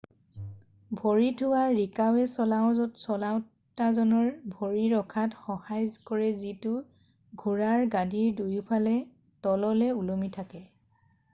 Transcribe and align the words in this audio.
ভৰি 0.99 1.25
থোৱা 1.39 1.57
ৰিকাবে 1.79 2.21
চলাওঁতাজনৰ 2.37 4.31
ভৰি 4.53 4.85
ৰখাত 4.93 5.43
সহায় 5.43 6.01
কৰে 6.11 6.31
যিটো 6.45 6.73
ঘোঁৰাৰ 7.43 7.85
গাদীৰ 7.97 8.31
দুয়োফালে 8.39 8.95
তললৈ 9.49 9.93
ওলমি 10.01 10.31
থাকে 10.39 10.63